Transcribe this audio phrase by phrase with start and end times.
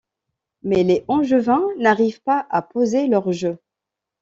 [0.63, 3.59] Mais les Angevins n’arrivent pas à poser leur jeu.